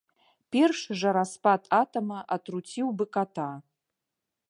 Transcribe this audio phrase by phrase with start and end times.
[0.55, 3.51] Першы жа распад атама атруціў бы ката.